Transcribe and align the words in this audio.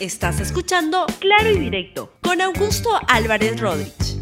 Estás 0.00 0.38
escuchando 0.38 1.06
Claro 1.18 1.50
y 1.50 1.58
Directo 1.58 2.12
con 2.22 2.40
Augusto 2.40 2.88
Álvarez 3.08 3.58
Rodríguez. 3.58 4.18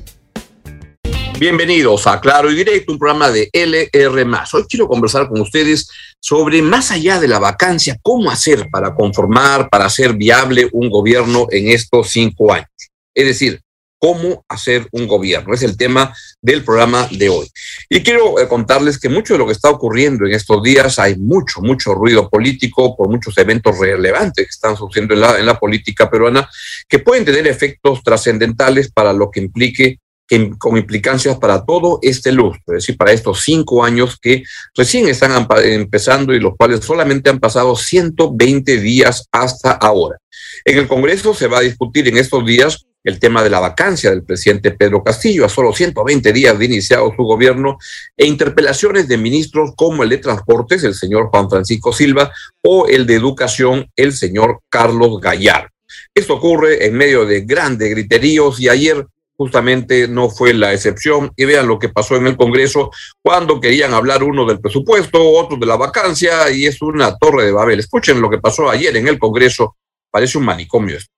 Bienvenidos 1.39 2.07
a 2.07 2.19
Claro 2.19 2.51
y 2.51 2.55
Directo, 2.57 2.93
un 2.93 2.99
programa 2.99 3.31
de 3.31 3.51
LR. 3.53 4.25
Hoy 4.55 4.65
quiero 4.71 4.89
conversar 4.89 5.29
con 5.29 5.39
ustedes 5.43 5.87
sobre, 6.19 6.63
más 6.63 6.93
allá 6.93 7.21
de 7.21 7.29
la 7.29 7.39
vacancia, 7.39 7.99
cómo 8.01 8.31
hacer 8.31 8.71
para 8.71 8.95
conformar, 8.95 9.69
para 9.69 9.85
hacer 9.85 10.15
viable 10.15 10.67
un 10.73 10.89
gobierno 10.89 11.47
en 11.51 11.69
estos 11.69 12.09
cinco 12.09 12.55
años. 12.55 12.71
Es 13.15 13.27
decir, 13.27 13.61
cómo 13.99 14.45
hacer 14.49 14.87
un 14.93 15.07
gobierno. 15.07 15.55
Es 15.55 15.63
el 15.63 15.77
tema 15.77 16.15
del 16.41 16.65
programa 16.65 17.09
de 17.11 17.29
hoy. 17.29 17.49
Y 17.89 18.03
quiero 18.03 18.39
eh, 18.39 18.49
contarles 18.49 18.99
que 18.99 19.09
mucho 19.09 19.35
de 19.35 19.39
lo 19.39 19.47
que 19.47 19.53
está 19.53 19.71
ocurriendo 19.71 20.27
en 20.27 20.33
estos 20.33 20.63
días, 20.63 20.99
hay 20.99 21.17
mucho, 21.17 21.61
mucho 21.61 21.95
ruido 21.95 22.29
político 22.29 22.97
por 22.97 23.09
muchos 23.09 23.37
eventos 23.39 23.79
relevantes 23.79 24.45
que 24.45 24.51
están 24.51 24.77
sucediendo 24.77 25.15
en 25.15 25.47
la, 25.47 25.59
política 25.59 26.11
peruana, 26.11 26.49
que 26.89 26.99
pueden 26.99 27.25
tener 27.25 27.47
efectos 27.47 28.03
trascendentales 28.03 28.91
para 28.93 29.13
lo 29.13 29.31
que 29.31 29.41
implique 29.41 29.99
que, 30.29 30.51
con 30.59 30.77
implicancias 30.77 31.39
para 31.39 31.65
todo 31.65 31.99
este 32.03 32.33
lustro, 32.33 32.77
es 32.77 32.83
decir, 32.83 32.97
para 32.97 33.13
estos 33.13 33.43
cinco 33.43 33.85
años 33.85 34.19
que 34.21 34.43
recién 34.75 35.09
están 35.09 35.47
empezando 35.65 36.35
y 36.35 36.41
los 36.41 36.57
cuales 36.57 36.85
solamente 36.85 37.31
han 37.31 37.39
pasado 37.39 37.77
120 37.77 38.81
días 38.81 39.27
hasta 39.33 39.71
ahora. 39.71 40.19
En 40.65 40.79
el 40.79 40.89
Congreso 40.89 41.33
se 41.33 41.47
va 41.47 41.59
a 41.59 41.63
discutir 41.63 42.09
en 42.09 42.19
estos 42.19 42.45
días 42.45 42.87
el 43.07 43.21
tema 43.21 43.45
de 43.45 43.51
la 43.51 43.61
vacancia 43.61 44.11
del 44.11 44.25
presidente 44.25 44.73
Pedro 44.73 45.03
Castillo 45.05 45.47
a 45.47 45.49
solo 45.49 45.73
120 45.73 46.33
días 46.33 46.59
de 46.59 46.65
iniciado 46.65 47.13
su 47.15 47.23
gobierno 47.23 47.79
e 48.17 48.27
interpelaciones 48.27 49.07
de 49.07 49.17
ministros 49.17 49.75
como 49.77 50.03
el 50.03 50.09
de 50.09 50.19
Transportes, 50.19 50.83
el 50.83 50.95
señor 50.95 51.29
Juan 51.29 51.49
Francisco 51.49 51.93
Silva, 51.93 52.33
o 52.63 52.89
el 52.89 53.07
de 53.07 53.15
Educación, 53.15 53.89
el 53.95 54.13
señor 54.13 54.61
Carlos 54.69 55.21
Gallar. 55.21 55.71
Esto 56.13 56.35
ocurre 56.35 56.85
en 56.85 56.95
medio 56.95 57.25
de 57.25 57.43
grandes 57.43 57.91
griteríos 57.91 58.59
y 58.59 58.69
ayer 58.69 59.07
justamente 59.37 60.09
no 60.09 60.29
fue 60.29 60.53
la 60.53 60.73
excepción. 60.73 61.31
Y 61.37 61.45
vean 61.45 61.69
lo 61.69 61.79
que 61.79 61.91
pasó 61.91 62.17
en 62.17 62.27
el 62.27 62.37
Congreso 62.37 62.91
cuando 63.23 63.61
querían 63.61 63.95
hablar 63.95 64.25
uno 64.25 64.45
del 64.45 64.59
presupuesto, 64.59 65.23
otro 65.31 65.57
de 65.57 65.67
la 65.67 65.77
vacancia, 65.77 66.51
y 66.51 66.67
es 66.67 66.83
una 66.83 67.17
torre 67.17 67.45
de 67.45 67.53
Babel. 67.53 67.79
Escuchen 67.79 68.21
lo 68.21 68.29
que 68.29 68.39
pasó 68.39 68.69
ayer 68.69 68.97
en 68.97 69.07
el 69.07 69.19
Congreso. 69.21 69.77
Parece 70.11 70.39
un 70.39 70.45
manicomio 70.45 70.97
esto 70.97 71.16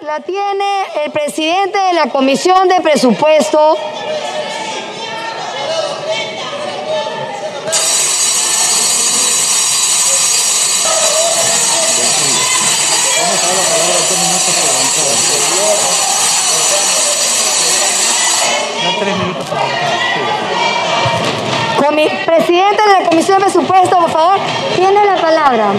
la 0.00 0.20
tiene 0.20 0.82
el 1.04 1.12
presidente 1.12 1.78
de 1.78 1.92
la 1.94 2.08
Comisión 2.10 2.68
de 2.68 2.80
Presupuesto. 2.80 3.76
Presidente 22.26 22.82
de 22.82 23.02
la 23.02 23.08
Comisión 23.08 23.38
de 23.38 23.44
Presupuesto, 23.44 23.98
por 23.98 24.10
favor, 24.10 24.38
tiene 24.76 25.04
la 25.04 25.16
palabra. 25.16 25.72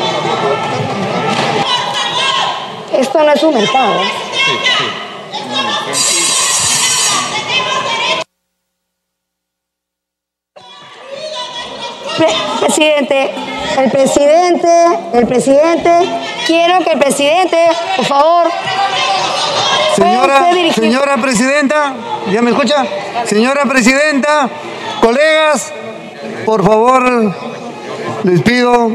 Esto 2.98 3.23
no 3.23 3.31
es 3.31 3.44
un 3.44 3.53
mercado. 3.53 4.02
presidente, 12.59 13.31
el 13.78 13.92
presidente, 13.92 14.70
el 15.14 15.28
presidente, 15.28 15.92
quiero 16.45 16.84
que 16.84 16.92
el 16.92 17.00
presidente, 17.00 17.58
por 17.95 18.06
favor. 18.06 18.48
Señora, 19.95 20.45
señora 20.73 21.17
presidenta, 21.17 21.94
¿ya 22.32 22.42
me 22.42 22.52
escucha? 22.52 22.86
Señora 23.26 23.66
presidenta, 23.66 24.50
colegas, 25.02 25.73
por 26.45 26.64
favor, 26.64 27.33
les 28.23 28.42
pido 28.42 28.92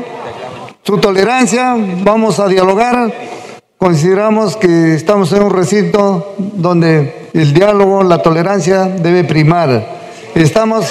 su 0.85 0.99
tolerancia, 0.99 1.75
vamos 1.77 2.39
a 2.41 2.49
dialogar. 2.49 3.13
Consideramos 3.83 4.57
que 4.57 4.95
estamos 4.95 5.33
en 5.33 5.43
un 5.43 5.51
recinto 5.51 6.37
donde 6.39 7.29
el 7.35 7.53
diálogo, 7.53 8.05
la 8.05 8.23
tolerancia 8.23 8.85
debe 8.85 9.25
primar. 9.25 9.85
Estamos... 10.37 10.87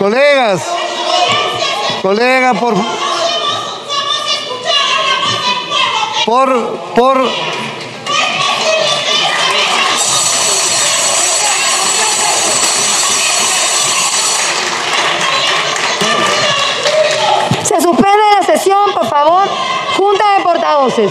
Colegas, 0.00 0.62
colega, 2.02 2.54
por... 2.54 2.74
Por, 6.24 6.76
por, 6.96 7.30
Se 17.62 17.80
suspende 17.80 18.24
la 18.40 18.44
sesión, 18.44 18.92
por 18.92 19.06
favor. 19.06 19.65
Junta 20.90 21.02
de 21.02 21.10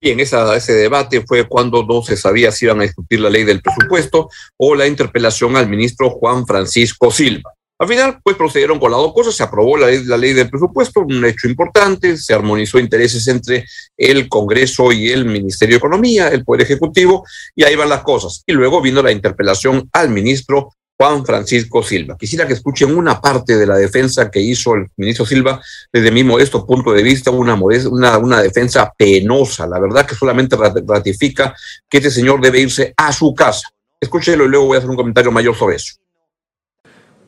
Y 0.00 0.10
en 0.10 0.20
esa, 0.20 0.54
ese 0.54 0.72
debate 0.74 1.24
fue 1.26 1.48
cuando 1.48 1.84
no 1.84 2.02
se 2.02 2.16
sabía 2.16 2.52
si 2.52 2.66
iban 2.66 2.80
a 2.80 2.84
discutir 2.84 3.20
la 3.20 3.30
ley 3.30 3.44
del 3.44 3.62
presupuesto 3.62 4.28
o 4.56 4.74
la 4.74 4.86
interpelación 4.86 5.56
al 5.56 5.68
ministro 5.68 6.10
Juan 6.10 6.46
Francisco 6.46 7.10
Silva. 7.10 7.52
Al 7.78 7.88
final, 7.88 8.20
pues 8.22 8.36
procedieron 8.36 8.78
con 8.78 8.90
las 8.90 9.00
dos 9.00 9.12
cosas, 9.12 9.34
se 9.34 9.42
aprobó 9.42 9.76
la 9.76 9.88
ley, 9.88 10.04
la 10.04 10.16
ley 10.16 10.32
del 10.32 10.48
presupuesto, 10.48 11.00
un 11.00 11.24
hecho 11.26 11.46
importante, 11.46 12.16
se 12.16 12.32
armonizó 12.32 12.78
intereses 12.78 13.28
entre 13.28 13.66
el 13.98 14.28
Congreso 14.28 14.92
y 14.92 15.10
el 15.10 15.26
Ministerio 15.26 15.74
de 15.74 15.78
Economía, 15.78 16.28
el 16.28 16.42
Poder 16.42 16.62
Ejecutivo, 16.62 17.26
y 17.54 17.64
ahí 17.64 17.76
van 17.76 17.90
las 17.90 18.02
cosas. 18.02 18.42
Y 18.46 18.52
luego 18.52 18.80
vino 18.80 19.02
la 19.02 19.12
interpelación 19.12 19.90
al 19.92 20.08
ministro 20.08 20.70
Juan 20.98 21.26
Francisco 21.26 21.82
Silva. 21.82 22.16
Quisiera 22.16 22.46
que 22.46 22.54
escuchen 22.54 22.96
una 22.96 23.20
parte 23.20 23.56
de 23.56 23.66
la 23.66 23.76
defensa 23.76 24.30
que 24.30 24.40
hizo 24.40 24.74
el 24.74 24.86
ministro 24.96 25.26
Silva 25.26 25.60
desde 25.92 26.10
mi 26.10 26.24
modesto 26.24 26.64
punto 26.64 26.92
de 26.92 27.02
vista, 27.02 27.30
una, 27.30 27.54
una, 27.54 28.18
una 28.18 28.42
defensa 28.42 28.92
penosa, 28.96 29.66
la 29.66 29.78
verdad 29.78 30.06
que 30.06 30.14
solamente 30.14 30.56
ratifica 30.56 31.54
que 31.88 31.98
este 31.98 32.10
señor 32.10 32.40
debe 32.40 32.60
irse 32.60 32.94
a 32.96 33.12
su 33.12 33.34
casa. 33.34 33.68
Escúchelo 34.00 34.44
y 34.44 34.48
luego 34.48 34.66
voy 34.66 34.76
a 34.76 34.78
hacer 34.78 34.90
un 34.90 34.96
comentario 34.96 35.30
mayor 35.30 35.54
sobre 35.54 35.76
eso. 35.76 35.94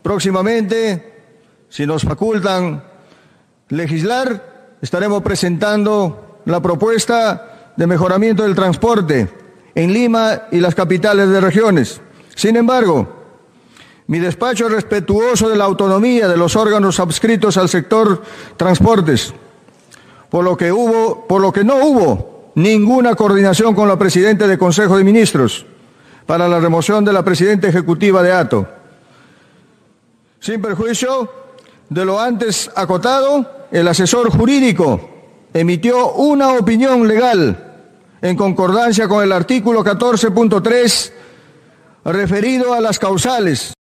Próximamente, 0.03 1.15
si 1.69 1.87
nos 1.87 2.03
facultan 2.03 2.83
legislar, 3.69 4.77
estaremos 4.81 5.23
presentando 5.23 6.41
la 6.47 6.62
propuesta 6.62 7.73
de 7.77 7.87
mejoramiento 7.87 8.45
del 8.45 8.55
transporte 8.55 9.29
en 9.75 9.93
Lima 9.93 10.49
y 10.50 10.61
las 10.61 10.75
capitales 10.75 11.29
de 11.29 11.41
regiones. 11.41 12.00
Sin 12.35 12.56
embargo, 12.56 13.18
mi 14.09 14.19
despacho 14.19 14.67
es 14.67 14.73
respetuoso 14.73 15.51
de 15.51 15.57
la 15.57 15.67
autonomía 15.67 16.29
de 16.29 16.37
los 16.39 16.57
órganos 16.57 16.99
adscritos 16.99 17.59
al 17.59 17.69
sector 17.69 18.23
transportes, 18.57 19.35
por 20.31 20.45
lo 20.45 20.57
que 20.57 20.73
hubo, 20.73 21.27
por 21.27 21.43
lo 21.43 21.53
que 21.53 21.63
no 21.63 21.77
hubo 21.77 22.53
ninguna 22.55 23.15
coordinación 23.15 23.75
con 23.75 23.87
la 23.87 23.99
presidenta 23.99 24.47
del 24.47 24.59
Consejo 24.59 24.97
de 24.97 25.05
Ministros 25.05 25.67
para 26.25 26.49
la 26.49 26.59
remoción 26.59 27.05
de 27.05 27.13
la 27.13 27.23
presidenta 27.23 27.69
ejecutiva 27.69 28.23
de 28.23 28.33
ATO. 28.33 28.67
Sin 30.41 30.63
perjuicio 30.63 31.31
de 31.91 32.05
lo 32.07 32.19
antes 32.19 32.71
acotado, 32.75 33.69
el 33.71 33.87
asesor 33.89 34.31
jurídico 34.31 35.01
emitió 35.53 36.13
una 36.15 36.55
opinión 36.55 37.07
legal 37.07 37.93
en 38.23 38.37
concordancia 38.37 39.07
con 39.07 39.23
el 39.23 39.33
artículo 39.33 39.85
14.3 39.85 41.13
referido 42.07 42.73
a 42.73 42.81
las 42.81 42.99
causales 42.99 43.75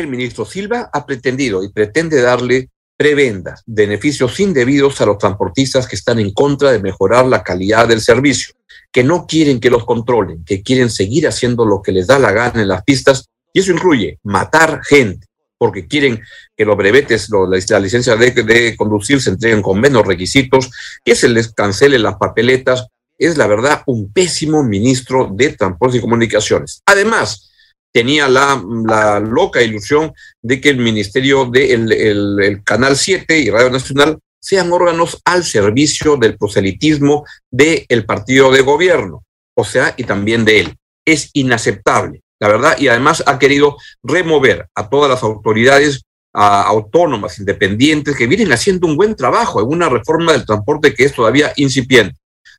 el 0.00 0.08
ministro 0.08 0.44
Silva 0.44 0.90
ha 0.92 1.04
pretendido 1.04 1.62
y 1.62 1.70
pretende 1.70 2.20
darle 2.20 2.70
prebendas, 2.96 3.62
beneficios 3.64 4.40
indebidos 4.40 5.00
a 5.00 5.06
los 5.06 5.18
transportistas 5.18 5.86
que 5.86 5.94
están 5.94 6.18
en 6.18 6.32
contra 6.32 6.72
de 6.72 6.80
mejorar 6.80 7.26
la 7.26 7.44
calidad 7.44 7.86
del 7.86 8.00
servicio, 8.00 8.54
que 8.90 9.04
no 9.04 9.26
quieren 9.26 9.60
que 9.60 9.70
los 9.70 9.84
controlen, 9.84 10.44
que 10.44 10.62
quieren 10.62 10.90
seguir 10.90 11.28
haciendo 11.28 11.64
lo 11.64 11.80
que 11.80 11.92
les 11.92 12.08
da 12.08 12.18
la 12.18 12.32
gana 12.32 12.60
en 12.60 12.68
las 12.68 12.82
pistas, 12.82 13.28
y 13.52 13.60
eso 13.60 13.70
incluye 13.70 14.18
matar 14.24 14.80
gente, 14.84 15.26
porque 15.56 15.86
quieren 15.86 16.20
que 16.56 16.64
los 16.64 16.76
brevetes, 16.76 17.28
la 17.30 17.80
licencia 17.80 18.16
de, 18.16 18.30
de 18.30 18.76
conducir 18.76 19.22
se 19.22 19.30
entreguen 19.30 19.62
con 19.62 19.80
menos 19.80 20.06
requisitos, 20.06 20.70
que 21.04 21.14
se 21.14 21.28
les 21.28 21.52
cancele 21.52 21.98
las 21.98 22.16
papeletas. 22.16 22.86
Es 23.16 23.36
la 23.36 23.46
verdad 23.46 23.82
un 23.86 24.12
pésimo 24.12 24.62
ministro 24.62 25.28
de 25.32 25.50
Transportes 25.50 25.98
y 25.98 26.00
Comunicaciones. 26.00 26.82
Además, 26.86 27.50
tenía 27.92 28.28
la, 28.28 29.20
loca 29.20 29.62
ilusión 29.62 30.12
de 30.42 30.60
que 30.60 30.70
el 30.70 30.78
Ministerio 30.78 31.46
del 31.46 31.86
de 31.86 32.10
el, 32.10 32.62
Canal 32.64 32.96
7 32.96 33.38
y 33.38 33.50
Radio 33.50 33.70
Nacional 33.70 34.18
sean 34.40 34.72
órganos 34.72 35.20
al 35.24 35.44
servicio 35.44 36.16
del 36.16 36.36
proselitismo 36.36 37.24
del 37.50 38.04
partido 38.06 38.50
de 38.50 38.62
gobierno, 38.62 39.24
o 39.54 39.64
sea, 39.64 39.94
y 39.96 40.04
también 40.04 40.44
de 40.44 40.60
él. 40.60 40.76
Es 41.04 41.30
inaceptable, 41.32 42.20
la 42.38 42.48
verdad, 42.48 42.78
y 42.78 42.88
además 42.88 43.22
ha 43.26 43.38
querido 43.38 43.76
remover 44.02 44.68
a 44.74 44.88
todas 44.88 45.10
las 45.10 45.22
autoridades 45.22 46.02
autónomas, 46.32 47.38
independientes, 47.38 48.14
que 48.14 48.26
vienen 48.26 48.52
haciendo 48.52 48.86
un 48.86 48.96
buen 48.96 49.16
trabajo 49.16 49.60
en 49.60 49.68
una 49.68 49.88
reforma 49.88 50.32
del 50.32 50.46
transporte 50.46 50.94
que 50.94 51.04
es 51.04 51.12
todavía 51.12 51.52
incipiente. 51.56 52.16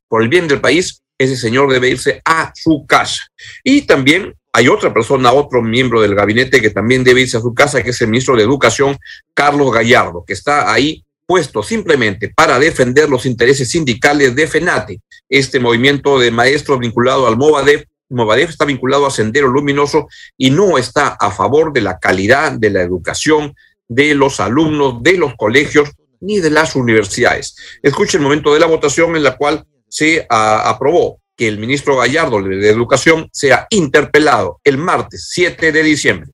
Por 0.07 0.21
el 0.21 0.27
bien 0.27 0.47
del 0.47 0.59
país, 0.59 1.01
ese 1.17 1.37
señor 1.37 1.71
debe 1.71 1.89
irse 1.89 2.21
a 2.25 2.51
su 2.55 2.85
casa. 2.87 3.23
Y 3.63 3.83
también 3.83 4.33
hay 4.51 4.67
otra 4.67 4.93
persona, 4.93 5.31
otro 5.31 5.61
miembro 5.61 6.01
del 6.01 6.15
gabinete 6.15 6.61
que 6.61 6.71
también 6.71 7.03
debe 7.03 7.21
irse 7.21 7.37
a 7.37 7.41
su 7.41 7.53
casa, 7.53 7.83
que 7.83 7.91
es 7.91 8.01
el 8.01 8.07
ministro 8.09 8.35
de 8.35 8.43
Educación, 8.43 8.97
Carlos 9.33 9.71
Gallardo, 9.71 10.23
que 10.25 10.33
está 10.33 10.71
ahí 10.71 11.03
puesto 11.25 11.61
simplemente 11.61 12.29
para 12.35 12.57
defender 12.57 13.07
los 13.09 13.25
intereses 13.27 13.69
sindicales 13.69 14.35
de 14.35 14.47
FENATE, 14.47 14.99
este 15.29 15.59
movimiento 15.59 16.17
de 16.17 16.31
maestros 16.31 16.79
vinculado 16.79 17.27
al 17.27 17.37
Movadef. 17.37 17.83
Movadef 18.09 18.49
está 18.49 18.65
vinculado 18.65 19.05
a 19.05 19.11
Sendero 19.11 19.47
Luminoso 19.47 20.07
y 20.35 20.49
no 20.49 20.79
está 20.79 21.09
a 21.09 21.29
favor 21.29 21.71
de 21.71 21.81
la 21.81 21.99
calidad 21.99 22.53
de 22.53 22.71
la 22.71 22.81
educación 22.81 23.53
de 23.87 24.15
los 24.15 24.39
alumnos, 24.39 25.03
de 25.03 25.17
los 25.17 25.35
colegios 25.35 25.91
ni 26.19 26.39
de 26.39 26.49
las 26.49 26.75
universidades. 26.75 27.55
Escuche 27.83 28.17
el 28.17 28.23
momento 28.23 28.51
de 28.51 28.59
la 28.59 28.65
votación 28.65 29.15
en 29.15 29.23
la 29.23 29.37
cual 29.37 29.63
se 29.87 30.25
aprobó 30.27 31.19
que 31.39 31.47
el 31.47 31.57
ministro 31.57 31.95
Gallardo 31.95 32.41
de 32.41 32.69
Educación 32.69 33.29
sea 33.31 33.65
interpelado 33.69 34.59
el 34.65 34.77
martes 34.77 35.29
7 35.31 35.71
de 35.71 35.83
diciembre. 35.83 36.31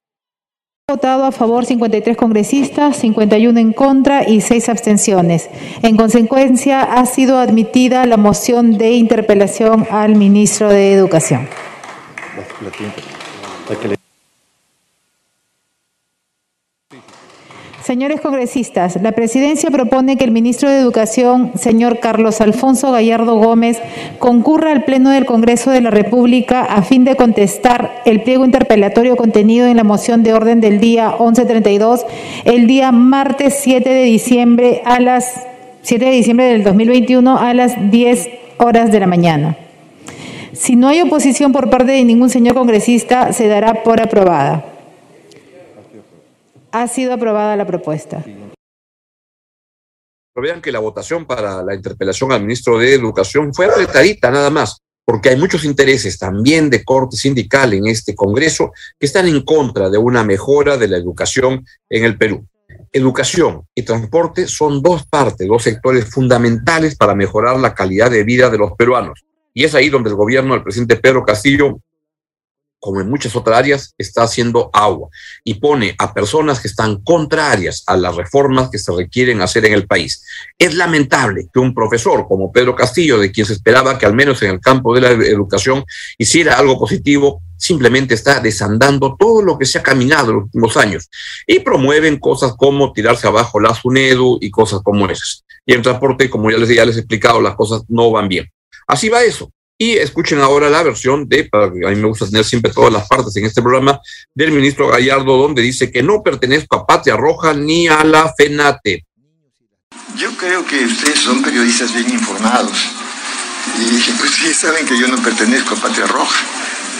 Votado 0.89 1.25
a 1.25 1.31
favor 1.31 1.65
53 1.65 2.17
congresistas, 2.17 2.97
51 2.97 3.59
en 3.59 3.71
contra 3.71 4.27
y 4.27 4.41
6 4.41 4.67
abstenciones. 4.69 5.47
En 5.83 5.95
consecuencia, 5.95 6.81
ha 6.81 7.05
sido 7.05 7.37
admitida 7.37 8.05
la 8.07 8.17
moción 8.17 8.79
de 8.79 8.93
interpelación 8.93 9.87
al 9.91 10.15
ministro 10.15 10.69
de 10.69 10.93
Educación. 10.93 11.47
Señores 17.85 18.19
congresistas, 18.19 18.99
la 18.99 19.11
presidencia 19.11 19.69
propone 19.69 20.17
que 20.17 20.23
el 20.23 20.31
ministro 20.31 20.67
de 20.67 20.79
Educación, 20.79 21.51
señor 21.53 21.99
Carlos 21.99 22.41
Alfonso 22.41 22.91
Gallardo 22.91 23.35
Gómez, 23.35 23.77
concurra 24.17 24.71
al 24.71 24.85
Pleno 24.85 25.11
del 25.11 25.27
Congreso 25.27 25.69
de 25.69 25.81
la 25.81 25.91
República 25.91 26.63
a 26.63 26.81
fin 26.81 27.03
de 27.03 27.15
contestar 27.15 28.01
el 28.05 28.23
pliego 28.23 28.43
interpelatorio 28.43 29.15
contenido 29.15 29.67
en 29.67 29.77
la 29.77 29.83
moción 29.83 30.23
de 30.23 30.33
orden 30.33 30.61
del 30.61 30.79
día 30.79 31.09
1132, 31.19 32.07
el 32.45 32.65
día 32.65 32.91
martes 32.91 33.59
7 33.61 33.87
de 33.87 34.01
diciembre 34.01 34.81
a 34.83 34.99
las 34.99 35.45
7 35.83 36.05
de 36.05 36.11
diciembre 36.11 36.47
del 36.47 36.63
2021 36.63 37.37
a 37.37 37.53
las 37.53 37.91
10 37.91 38.29
horas 38.57 38.91
de 38.91 38.99
la 38.99 39.05
mañana. 39.05 39.57
Si 40.53 40.75
no 40.75 40.87
hay 40.87 41.01
oposición 41.01 41.51
por 41.51 41.69
parte 41.69 41.91
de 41.91 42.03
ningún 42.03 42.31
señor 42.31 42.55
congresista, 42.55 43.31
se 43.31 43.47
dará 43.47 43.83
por 43.83 44.01
aprobada. 44.01 44.74
Ha 46.77 46.89
sido 46.89 47.13
aprobada 47.13 47.55
la 47.55 47.65
propuesta. 47.65 48.21
Vean 50.35 50.61
que 50.61 50.73
la 50.73 50.79
votación 50.79 51.25
para 51.25 51.63
la 51.63 51.73
interpelación 51.73 52.33
al 52.33 52.41
ministro 52.41 52.77
de 52.77 52.93
Educación 52.93 53.53
fue 53.53 53.67
apretadita 53.67 54.29
nada 54.29 54.49
más, 54.49 54.81
porque 55.05 55.29
hay 55.29 55.37
muchos 55.37 55.63
intereses 55.63 56.19
también 56.19 56.69
de 56.69 56.83
corte 56.83 57.15
sindical 57.15 57.73
en 57.73 57.87
este 57.87 58.13
Congreso 58.13 58.73
que 58.99 59.05
están 59.05 59.25
en 59.29 59.43
contra 59.43 59.89
de 59.89 59.97
una 59.97 60.25
mejora 60.25 60.75
de 60.75 60.89
la 60.89 60.97
educación 60.97 61.65
en 61.89 62.03
el 62.03 62.17
Perú. 62.17 62.45
Educación 62.91 63.65
y 63.73 63.83
transporte 63.83 64.45
son 64.45 64.81
dos 64.81 65.05
partes, 65.07 65.47
dos 65.47 65.63
sectores 65.63 66.09
fundamentales 66.09 66.97
para 66.97 67.15
mejorar 67.15 67.57
la 67.57 67.73
calidad 67.73 68.11
de 68.11 68.25
vida 68.25 68.49
de 68.49 68.57
los 68.57 68.73
peruanos. 68.73 69.23
Y 69.53 69.63
es 69.63 69.73
ahí 69.75 69.87
donde 69.87 70.09
el 70.09 70.17
gobierno 70.17 70.53
del 70.53 70.63
presidente 70.63 70.97
Pedro 70.97 71.23
Castillo 71.23 71.79
como 72.79 73.01
en 73.01 73.09
muchas 73.09 73.35
otras 73.35 73.57
áreas, 73.57 73.93
está 73.97 74.23
haciendo 74.23 74.69
agua 74.73 75.09
y 75.43 75.55
pone 75.55 75.95
a 75.97 76.13
personas 76.13 76.59
que 76.59 76.67
están 76.67 77.01
contrarias 77.01 77.83
a 77.87 77.97
las 77.97 78.15
reformas 78.15 78.69
que 78.69 78.77
se 78.77 78.91
requieren 78.91 79.41
hacer 79.41 79.65
en 79.65 79.73
el 79.73 79.87
país. 79.87 80.23
Es 80.57 80.75
lamentable 80.75 81.47
que 81.53 81.59
un 81.59 81.73
profesor 81.73 82.27
como 82.27 82.51
Pedro 82.51 82.75
Castillo, 82.75 83.17
de 83.17 83.31
quien 83.31 83.45
se 83.45 83.53
esperaba 83.53 83.97
que 83.97 84.05
al 84.05 84.13
menos 84.13 84.41
en 84.43 84.51
el 84.51 84.59
campo 84.59 84.93
de 84.93 85.01
la 85.01 85.09
educación 85.09 85.83
hiciera 86.17 86.57
algo 86.57 86.79
positivo, 86.79 87.41
simplemente 87.57 88.13
está 88.13 88.39
desandando 88.39 89.15
todo 89.17 89.41
lo 89.41 89.57
que 89.57 89.65
se 89.65 89.79
ha 89.79 89.83
caminado 89.83 90.29
en 90.29 90.35
los 90.35 90.43
últimos 90.45 90.77
años 90.77 91.09
y 91.47 91.59
promueven 91.59 92.19
cosas 92.19 92.53
como 92.55 92.93
tirarse 92.93 93.27
abajo 93.27 93.59
la 93.59 93.73
SUNEDU 93.73 94.39
y 94.41 94.51
cosas 94.51 94.81
como 94.83 95.07
esas. 95.09 95.43
Y 95.65 95.73
en 95.73 95.81
transporte, 95.81 96.29
como 96.29 96.51
ya 96.51 96.57
les, 96.57 96.69
ya 96.69 96.85
les 96.85 96.97
he 96.97 96.99
explicado, 96.99 97.41
las 97.41 97.55
cosas 97.55 97.83
no 97.87 98.11
van 98.11 98.27
bien. 98.27 98.49
Así 98.87 99.09
va 99.09 99.23
eso. 99.23 99.51
Y 99.77 99.97
escuchen 99.97 100.39
ahora 100.39 100.69
la 100.69 100.83
versión 100.83 101.27
de, 101.27 101.49
a 101.51 101.67
mí 101.67 101.95
me 101.95 102.07
gusta 102.07 102.25
tener 102.25 102.45
siempre 102.45 102.71
todas 102.71 102.93
las 102.93 103.07
partes 103.09 103.35
en 103.35 103.45
este 103.45 103.61
programa, 103.61 103.99
del 104.33 104.51
ministro 104.51 104.87
Gallardo, 104.87 105.37
donde 105.37 105.61
dice 105.61 105.91
que 105.91 106.01
no 106.01 106.23
pertenezco 106.23 106.77
a 106.77 106.85
Patria 106.85 107.17
Roja 107.17 107.53
ni 107.53 107.87
a 107.87 108.03
la 108.05 108.33
FENATE. 108.37 109.05
Yo 110.17 110.31
creo 110.37 110.65
que 110.65 110.85
ustedes 110.85 111.19
son 111.19 111.43
periodistas 111.43 111.93
bien 111.93 112.09
informados. 112.09 112.77
Y 113.77 114.11
pues 114.11 114.31
sí 114.31 114.53
saben 114.53 114.85
que 114.85 114.97
yo 114.97 115.07
no 115.07 115.21
pertenezco 115.21 115.75
a 115.75 115.81
Patria 115.81 116.05
Roja. 116.05 116.45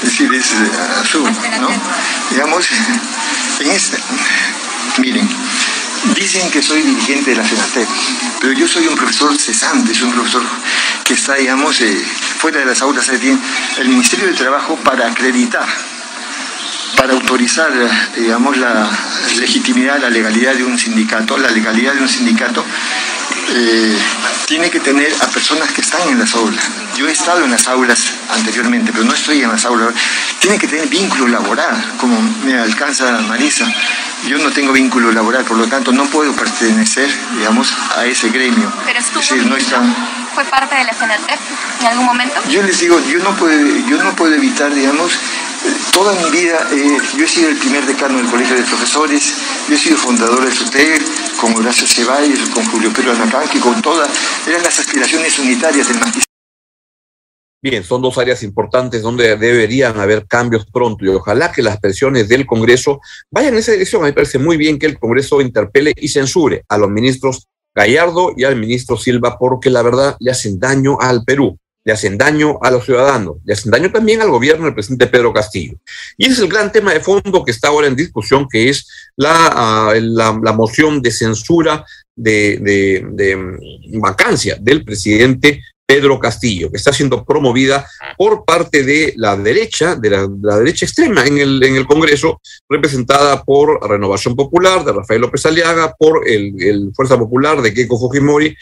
Es 0.04 0.10
decir, 0.10 0.33
es 0.33 0.51
eh, 0.51 0.72
azul, 1.01 1.30
¿no? 1.62 1.69
Digamos, 2.31 2.68
en 3.62 3.72
este, 3.72 3.98
miren, 4.98 5.30
Dicen 6.13 6.49
que 6.51 6.61
soy 6.61 6.81
dirigente 6.81 7.31
de 7.31 7.37
la 7.37 7.43
FENATEP, 7.43 7.87
pero 8.39 8.53
yo 8.53 8.67
soy 8.67 8.87
un 8.87 8.95
profesor 8.95 9.35
cesante, 9.37 9.93
soy 9.93 10.07
un 10.09 10.13
profesor 10.13 10.43
que 11.03 11.13
está, 11.13 11.35
digamos, 11.35 11.81
eh, 11.81 12.05
fuera 12.37 12.59
de 12.59 12.65
las 12.65 12.81
aulas. 12.81 13.09
El 13.09 13.89
Ministerio 13.89 14.27
de 14.27 14.33
Trabajo 14.33 14.75
para 14.77 15.07
acreditar, 15.07 15.67
para 16.95 17.13
autorizar, 17.13 17.71
digamos, 18.15 18.57
la 18.57 18.89
legitimidad, 19.39 19.99
la 19.99 20.09
legalidad 20.09 20.55
de 20.55 20.63
un 20.63 20.77
sindicato, 20.77 21.37
la 21.37 21.49
legalidad 21.49 21.93
de 21.93 22.01
un 22.01 22.09
sindicato, 22.09 22.63
eh, 23.49 23.97
tiene 24.45 24.69
que 24.69 24.79
tener 24.79 25.13
a 25.21 25.27
personas 25.27 25.71
que 25.71 25.81
están 25.81 26.07
en 26.09 26.19
las 26.19 26.33
aulas. 26.35 26.63
Yo 26.97 27.07
he 27.07 27.11
estado 27.11 27.43
en 27.43 27.51
las 27.51 27.67
aulas 27.67 27.99
anteriormente, 28.29 28.91
pero 28.91 29.03
no 29.03 29.13
estoy 29.13 29.41
en 29.41 29.49
las 29.49 29.65
aulas. 29.65 29.93
Tiene 30.39 30.57
que 30.57 30.67
tener 30.67 30.87
vínculo 30.87 31.27
laboral, 31.27 31.93
como 31.97 32.21
me 32.43 32.57
alcanza 32.57 33.19
Marisa. 33.21 33.65
Yo 34.27 34.39
no 34.39 34.51
tengo 34.51 34.74
vínculo 34.74 35.12
laboral, 35.12 35.45
por 35.45 35.57
lo 35.57 35.68
tanto 35.68 35.92
no 35.92 36.06
puedo 36.06 36.33
pertenecer, 36.33 37.10
digamos, 37.38 37.74
a 37.95 38.06
ese 38.06 38.30
gremio. 38.30 38.72
Pero 38.86 39.00
es 39.00 39.13
decir, 39.13 39.45
no 39.45 39.56
¿Fue 40.33 40.44
parte 40.45 40.75
de 40.75 40.83
la 40.83 40.94
FENATEP 40.94 41.39
en 41.81 41.88
algún 41.88 42.06
momento? 42.06 42.36
Yo 42.50 42.62
les 42.63 42.80
digo, 42.80 43.00
yo 43.07 43.19
no 43.19 43.36
puedo, 43.36 43.57
yo 43.88 44.04
no 44.04 44.16
puedo 44.16 44.33
evitar, 44.33 44.74
digamos, 44.74 45.18
toda 45.92 46.13
mi 46.22 46.30
vida, 46.30 46.68
eh, 46.72 46.98
yo 47.16 47.24
he 47.24 47.27
sido 47.27 47.50
el 47.50 47.56
primer 47.56 47.86
decano 47.86 48.18
del 48.18 48.27
Colegio 48.27 48.56
de 48.56 48.63
Profesores, 48.63 49.33
yo 49.69 49.75
he 49.75 49.77
sido 49.77 49.98
fundador 49.98 50.44
del 50.44 50.54
SUTER, 50.54 51.01
con 51.39 51.56
Horacio 51.56 51.88
Ceballos, 51.88 52.50
con 52.50 52.65
Julio 52.65 52.91
Pedro 52.91 53.13
Anacanqui, 53.13 53.60
con 53.60 53.82
todas, 53.82 54.10
eran 54.48 54.63
las 54.63 54.77
aspiraciones 54.79 55.39
unitarias 55.39 55.88
del 55.88 56.00
magisterio. 56.00 56.25
Bien, 57.67 57.84
son 57.84 58.00
dos 58.00 58.15
áreas 58.19 58.43
importantes 58.43 59.01
donde 59.01 59.36
deberían 59.38 60.00
haber 60.00 60.27
cambios 60.27 60.67
pronto 60.67 61.03
y 61.03 61.07
ojalá 61.07 61.51
que 61.51 61.63
las 61.63 61.79
presiones 61.79 62.29
del 62.29 62.45
Congreso 62.45 63.01
vayan 63.31 63.53
en 63.53 63.60
esa 63.60 63.72
dirección. 63.72 64.03
A 64.03 64.05
mí 64.05 64.12
me 64.12 64.13
parece 64.13 64.38
muy 64.38 64.55
bien 64.55 64.77
que 64.77 64.86
el 64.86 65.00
Congreso 65.00 65.41
interpele 65.41 65.91
y 65.95 66.07
censure 66.10 66.63
a 66.69 66.77
los 66.77 66.91
ministros 66.91 67.48
Gallardo 67.74 68.34
y 68.38 68.43
al 68.43 68.55
ministro 68.55 68.98
Silva 68.98 69.39
porque 69.39 69.72
la 69.72 69.81
verdad 69.81 70.15
le 70.19 70.29
hacen 70.29 70.60
daño 70.60 71.00
al 71.01 71.24
Perú 71.24 71.57
le 71.86 71.93
hacen 71.93 72.17
daño 72.17 72.57
a 72.63 72.72
los 72.72 72.84
ciudadanos, 72.84 73.36
le 73.45 73.53
hacen 73.53 73.72
daño 73.72 73.91
también 73.91 74.19
al 74.19 74.31
gobierno 74.31 74.65
del 74.65 74.74
presidente 74.74 75.05
Pedro 75.05 75.31
Castillo. 75.31 75.77
Y 76.17 76.25
ese 76.25 76.34
es 76.34 76.39
el 76.39 76.50
gran 76.50 76.72
tema 76.72 76.91
de 76.91 77.00
fondo 77.00 77.45
que 77.45 77.51
está 77.51 77.67
ahora 77.67 77.86
en 77.86 77.95
discusión, 77.95 78.48
que 78.50 78.69
es 78.69 78.88
la, 79.15 79.50
ah, 79.53 79.93
la, 79.95 80.53
moción 80.53 81.00
de 81.00 81.12
censura 81.12 81.86
de, 82.15 83.03
de, 83.13 83.36
mm, 83.36 84.01
vacancia 84.01 84.57
del 84.60 84.84
presidente 84.84 85.62
Pedro 85.86 86.20
Castillo, 86.20 86.72
que 86.72 86.77
está 86.77 86.92
siendo 86.92 87.24
promovida 87.24 87.88
por 88.18 88.44
parte 88.44 88.84
de 88.84 89.13
la 89.18 89.36
derecha, 89.38 89.96
de 89.96 90.10
la, 90.10 90.58
derecha 90.58 90.86
extrema 90.86 91.25
en 91.25 91.38
el, 91.38 91.63
en 91.63 91.75
el, 91.75 91.86
Congreso, 91.86 92.42
representada 92.68 93.44
por 93.44 93.88
Renovación 93.88 94.36
Popular 94.36 94.84
de 94.84 94.94
Rafael 94.94 95.22
López 95.22 95.46
Aliaga, 95.46 95.94
por 95.98 96.27
el, 96.27 96.56
el 96.60 96.92
Fuerza 96.96 97.18
Popular 97.18 97.62
de 97.62 97.74
Keiko 97.74 98.00
Fujimori 98.00 98.56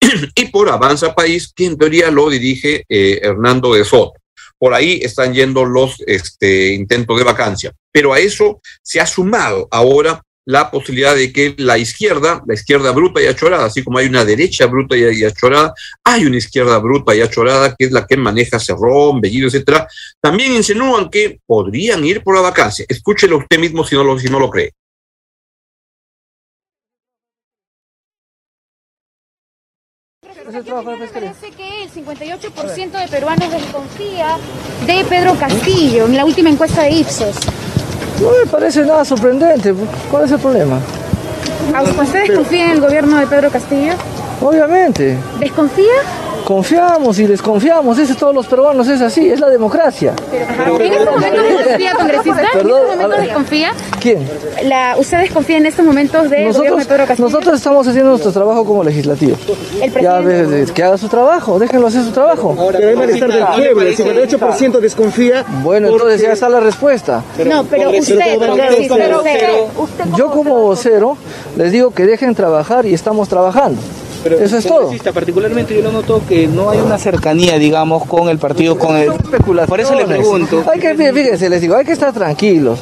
y 0.34 0.46
por 0.46 0.70
Avanza 0.70 1.14
País, 1.14 1.52
que 1.54 1.66
en 1.66 1.76
teoría 1.76 2.10
lo 2.10 2.30
dirige 2.30 2.84
eh, 2.88 3.20
Hernando 3.22 3.74
de 3.74 3.84
Soto. 3.84 4.14
Por 4.58 4.74
ahí 4.74 5.00
están 5.02 5.32
yendo 5.32 5.64
los 5.64 6.02
este, 6.06 6.74
intentos 6.74 7.16
de 7.16 7.24
vacancia. 7.24 7.72
Pero 7.90 8.12
a 8.12 8.20
eso 8.20 8.60
se 8.82 9.00
ha 9.00 9.06
sumado 9.06 9.68
ahora 9.70 10.22
la 10.46 10.70
posibilidad 10.70 11.14
de 11.14 11.32
que 11.32 11.54
la 11.58 11.78
izquierda, 11.78 12.42
la 12.46 12.54
izquierda 12.54 12.92
bruta 12.92 13.22
y 13.22 13.26
achorada, 13.26 13.66
así 13.66 13.84
como 13.84 13.98
hay 13.98 14.06
una 14.06 14.24
derecha 14.24 14.66
bruta 14.66 14.96
y 14.96 15.24
achorada, 15.24 15.74
hay 16.04 16.24
una 16.26 16.38
izquierda 16.38 16.78
bruta 16.78 17.14
y 17.14 17.20
achorada 17.20 17.74
que 17.76 17.86
es 17.86 17.92
la 17.92 18.06
que 18.06 18.16
maneja 18.16 18.58
Cerrón, 18.58 19.20
Bellido, 19.20 19.48
etcétera, 19.48 19.86
también 20.20 20.54
insinúan 20.54 21.10
que 21.10 21.40
podrían 21.46 22.04
ir 22.04 22.22
por 22.22 22.34
la 22.34 22.40
vacancia. 22.40 22.84
Escúchelo 22.88 23.38
usted 23.38 23.58
mismo 23.58 23.84
si 23.84 23.94
no 23.94 24.04
lo, 24.04 24.18
si 24.18 24.28
no 24.28 24.40
lo 24.40 24.50
cree. 24.50 24.72
Parece 30.50 31.50
que 31.52 31.84
el 31.84 31.90
58% 31.92 32.90
de 32.90 33.08
peruanos 33.08 33.52
desconfía 33.52 34.36
de 34.84 35.04
Pedro 35.04 35.38
Castillo 35.38 36.06
en 36.06 36.16
la 36.16 36.24
última 36.24 36.50
encuesta 36.50 36.82
de 36.82 36.90
Ipsos. 36.90 37.36
No 38.20 38.30
me 38.30 38.50
parece 38.50 38.84
nada 38.84 39.04
sorprendente. 39.04 39.74
¿Cuál 40.10 40.24
es 40.24 40.32
el 40.32 40.38
problema? 40.38 40.78
¿Usted 42.02 42.26
desconfía 42.26 42.64
en 42.66 42.70
el 42.72 42.80
gobierno 42.80 43.18
de 43.18 43.26
Pedro 43.26 43.50
Castillo? 43.50 43.92
Obviamente. 44.40 45.16
¿Desconfía? 45.38 45.92
Confiamos 46.50 47.16
y 47.20 47.26
desconfiamos, 47.26 47.96
ese 47.96 48.16
todos 48.16 48.34
los 48.34 48.44
peruanos 48.48 48.88
es 48.88 49.00
así, 49.00 49.30
es 49.30 49.38
la 49.38 49.48
democracia. 49.48 50.14
¿En 50.32 50.92
estos 50.92 51.06
momentos 51.06 51.44
desconfía, 51.46 51.94
congresista? 51.94 52.40
¿En 52.40 52.46
estos 52.46 52.96
momentos 52.96 53.20
desconfía? 53.20 53.72
¿Quién? 54.00 54.28
La, 54.64 54.96
¿Usted 54.98 55.18
desconfía 55.18 55.58
en 55.58 55.66
estos 55.66 55.84
momentos 55.84 56.28
del 56.28 56.46
nosotros, 56.46 56.56
gobierno 56.56 56.78
de 56.78 56.84
Pedro 56.86 57.06
Castillo? 57.06 57.28
Nosotros 57.28 57.54
estamos 57.54 57.86
haciendo 57.86 58.10
nuestro 58.10 58.32
trabajo 58.32 58.64
como 58.64 58.82
legislativo. 58.82 59.36
El 59.80 59.92
presidente... 59.92 60.66
Ya, 60.66 60.74
que 60.74 60.82
haga 60.82 60.98
su 60.98 61.08
trabajo, 61.08 61.60
déjenlo 61.60 61.86
hacer 61.86 62.02
su 62.02 62.10
trabajo. 62.10 62.56
Pero 62.72 62.88
hay 62.88 62.96
malestar 62.96 63.32
del 63.32 63.44
pueblo, 63.46 63.82
el 63.82 63.96
58% 63.96 64.80
desconfía. 64.80 65.44
Bueno, 65.62 65.86
entonces 65.86 66.20
ya 66.20 66.32
está 66.32 66.48
la 66.48 66.58
respuesta. 66.58 67.22
no, 67.46 67.62
pero 67.62 67.90
usted, 67.90 68.38
congresista, 68.38 68.96
usted, 69.78 70.04
Yo 70.16 70.32
como 70.32 70.62
vocero 70.62 71.16
les 71.56 71.70
digo 71.70 71.92
que 71.92 72.06
dejen 72.06 72.34
trabajar 72.34 72.86
y 72.86 72.94
estamos 72.94 73.28
trabajando. 73.28 73.80
Pero 74.22 74.38
Eso 74.38 74.58
es 74.58 74.66
todo. 74.66 74.90
Particularmente 75.12 75.74
yo 75.74 75.82
lo 75.82 75.92
noto 75.92 76.22
que 76.28 76.46
no 76.46 76.70
hay 76.70 76.78
una 76.78 76.98
cercanía, 76.98 77.58
digamos, 77.58 78.04
con 78.06 78.28
el 78.28 78.38
partido, 78.38 78.78
con 78.78 78.96
el... 78.96 79.10
Por 79.66 79.80
eso 79.80 79.94
le 79.94 80.04
pregunto. 80.04 80.64
Hay 80.70 80.78
que, 80.78 80.94
fíjense, 80.94 81.48
les 81.48 81.60
digo, 81.60 81.76
hay 81.76 81.84
que 81.84 81.92
estar 81.92 82.12
tranquilos. 82.12 82.80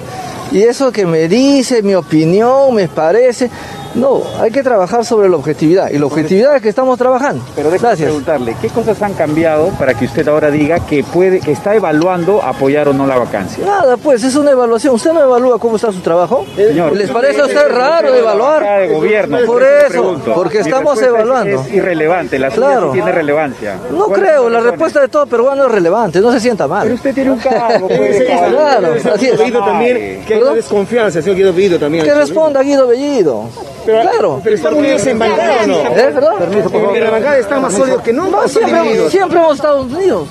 Y 0.50 0.62
eso 0.62 0.90
que 0.90 1.04
me 1.04 1.28
dice, 1.28 1.82
mi 1.82 1.94
opinión, 1.94 2.74
me 2.74 2.88
parece, 2.88 3.50
no, 3.94 4.22
hay 4.40 4.50
que 4.50 4.62
trabajar 4.62 5.04
sobre 5.04 5.28
la 5.28 5.36
objetividad 5.36 5.90
y 5.90 5.98
la 5.98 6.06
objetividad 6.06 6.56
es 6.56 6.62
que 6.62 6.68
estamos 6.68 6.98
trabajando. 6.98 7.44
Pero 7.54 7.70
déjame 7.70 7.96
preguntarle, 7.96 8.56
¿qué 8.60 8.68
cosas 8.68 9.00
han 9.02 9.14
cambiado 9.14 9.68
para 9.78 9.94
que 9.94 10.04
usted 10.04 10.26
ahora 10.28 10.50
diga 10.50 10.80
que 10.80 11.02
puede, 11.02 11.40
que 11.40 11.52
está 11.52 11.74
evaluando 11.74 12.42
apoyar 12.42 12.88
o 12.88 12.92
no 12.92 13.06
la 13.06 13.16
vacancia? 13.16 13.64
Nada, 13.64 13.96
pues 13.96 14.22
es 14.24 14.36
una 14.36 14.50
evaluación. 14.50 14.94
¿Usted 14.94 15.12
no 15.12 15.22
evalúa 15.22 15.58
cómo 15.58 15.76
está 15.76 15.92
su 15.92 16.00
trabajo? 16.00 16.44
Señor, 16.54 16.96
¿Les 16.96 17.10
parece 17.10 17.40
a 17.40 17.46
usted 17.46 17.68
raro 17.68 18.14
evaluar? 18.14 18.80
De 18.80 18.94
gobierno, 18.94 19.38
por 19.46 19.62
eso, 19.62 20.20
porque 20.34 20.58
estamos 20.60 21.00
evaluando. 21.02 21.62
Es 21.62 21.72
irrelevante, 21.72 22.38
la 22.38 22.50
claro. 22.50 22.92
tiene 22.92 23.10
relevancia. 23.12 23.76
No 23.90 24.06
creo, 24.06 24.48
la 24.48 24.60
respuesta 24.60 25.00
de 25.00 25.08
todo 25.08 25.26
peruano 25.26 25.66
es 25.66 25.72
relevante, 25.72 26.20
no 26.20 26.32
se 26.32 26.40
sienta 26.40 26.66
mal. 26.66 26.82
Pero 26.82 26.94
usted 26.94 27.14
tiene 27.14 27.30
un 27.30 27.38
cargo. 27.38 27.88
pues, 27.96 28.22
claro, 28.22 28.94
así 29.14 29.26
es. 29.26 29.52
también, 29.52 30.24
que 30.26 30.34
hay 30.34 30.54
desconfianza, 30.54 31.22
señor 31.22 31.36
Guido 31.36 31.52
Bellido 31.52 31.78
también. 31.78 32.04
Que 32.04 32.14
responda 32.14 32.62
Guido 32.62 32.86
Bellido. 32.86 33.44
Pero, 33.88 34.02
claro. 34.02 34.40
Pero 34.44 34.56
están 34.56 34.74
unidos 34.74 35.06
en 35.06 35.18
bancada, 35.18 35.66
¿no? 35.66 35.78
¿Eh? 35.78 36.10
¿Perdón? 36.12 36.38
Permiso, 36.40 36.70
por 36.70 36.80
favor. 36.82 36.96
En 36.98 37.04
la 37.04 37.10
bancada 37.10 37.38
están 37.38 37.62
más 37.62 37.72
sólidos 37.72 38.02
que 38.02 38.12
nunca. 38.12 38.42
No, 38.42 38.48
siempre, 38.48 39.10
siempre 39.10 39.38
hemos 39.38 39.54
estado 39.56 39.80
unidos. 39.80 40.28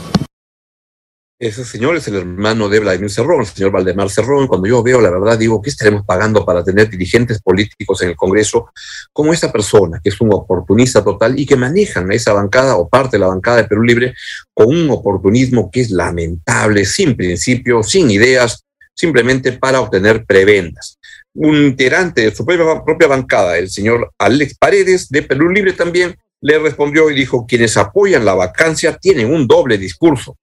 Ese 1.39 1.65
señor 1.65 1.95
es 1.95 2.07
el 2.07 2.17
hermano 2.17 2.69
de 2.69 2.79
Vladimir 2.79 3.09
Cerrón, 3.09 3.41
el 3.41 3.47
señor 3.47 3.71
Valdemar 3.71 4.11
Cerrón. 4.11 4.45
Cuando 4.45 4.67
yo 4.67 4.83
veo, 4.83 5.01
la 5.01 5.09
verdad, 5.09 5.39
digo, 5.39 5.59
¿qué 5.59 5.71
estaremos 5.71 6.05
pagando 6.05 6.45
para 6.45 6.63
tener 6.63 6.87
dirigentes 6.87 7.41
políticos 7.41 7.99
en 8.03 8.09
el 8.09 8.15
Congreso 8.15 8.69
como 9.11 9.33
esta 9.33 9.51
persona, 9.51 9.99
que 10.03 10.09
es 10.09 10.21
un 10.21 10.31
oportunista 10.31 11.03
total 11.03 11.39
y 11.39 11.47
que 11.47 11.55
manejan 11.55 12.11
esa 12.11 12.33
bancada 12.33 12.75
o 12.75 12.87
parte 12.87 13.17
de 13.17 13.21
la 13.21 13.27
bancada 13.27 13.57
de 13.57 13.63
Perú 13.63 13.81
Libre 13.81 14.13
con 14.53 14.67
un 14.67 14.87
oportunismo 14.91 15.71
que 15.71 15.81
es 15.81 15.89
lamentable, 15.89 16.85
sin 16.85 17.15
principio, 17.15 17.81
sin 17.81 18.11
ideas, 18.11 18.63
simplemente 18.93 19.51
para 19.53 19.81
obtener 19.81 20.25
prebendas. 20.25 20.97
Un 21.39 21.55
integrante 21.55 22.21
de 22.21 22.35
su 22.35 22.43
propia, 22.43 22.83
propia 22.83 23.07
bancada, 23.07 23.59
el 23.59 23.69
señor 23.69 24.11
Alex 24.17 24.57
Paredes, 24.57 25.07
de 25.09 25.21
Perú 25.21 25.49
Libre 25.49 25.73
también, 25.73 26.15
le 26.41 26.57
respondió 26.57 27.11
y 27.11 27.15
dijo, 27.15 27.45
quienes 27.45 27.77
apoyan 27.77 28.25
la 28.25 28.33
vacancia 28.33 28.97
tienen 28.97 29.31
un 29.31 29.45
doble 29.45 29.77
discurso. 29.77 30.35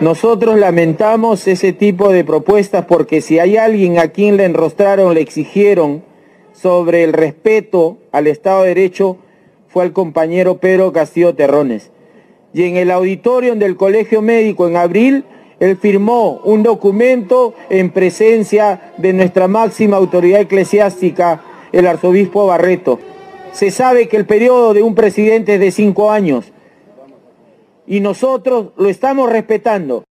Nosotros 0.00 0.56
lamentamos 0.56 1.48
ese 1.48 1.72
tipo 1.72 2.12
de 2.12 2.22
propuestas 2.22 2.84
porque 2.86 3.20
si 3.20 3.40
hay 3.40 3.56
alguien 3.56 3.98
a 3.98 4.08
quien 4.08 4.36
le 4.36 4.44
enrostraron, 4.44 5.14
le 5.14 5.20
exigieron 5.20 6.04
sobre 6.52 7.02
el 7.02 7.12
respeto 7.12 7.98
al 8.12 8.28
Estado 8.28 8.62
de 8.62 8.68
Derecho, 8.68 9.18
fue 9.66 9.82
al 9.82 9.92
compañero 9.92 10.58
Pedro 10.58 10.92
Castillo 10.92 11.34
Terrones. 11.34 11.90
Y 12.54 12.62
en 12.62 12.76
el 12.76 12.92
auditorio 12.92 13.56
del 13.56 13.76
Colegio 13.76 14.22
Médico 14.22 14.68
en 14.68 14.76
abril, 14.76 15.24
él 15.58 15.76
firmó 15.76 16.40
un 16.44 16.62
documento 16.62 17.54
en 17.70 17.90
presencia 17.90 18.92
de 18.98 19.12
nuestra 19.12 19.48
máxima 19.48 19.96
autoridad 19.96 20.40
eclesiástica, 20.40 21.42
el 21.72 21.86
arzobispo 21.86 22.46
Barreto. 22.46 22.98
Se 23.52 23.70
sabe 23.70 24.08
que 24.08 24.16
el 24.16 24.26
periodo 24.26 24.74
de 24.74 24.82
un 24.82 24.94
presidente 24.94 25.54
es 25.54 25.60
de 25.60 25.70
cinco 25.70 26.10
años 26.10 26.52
y 27.86 28.00
nosotros 28.00 28.72
lo 28.76 28.88
estamos 28.88 29.30
respetando. 29.30 30.04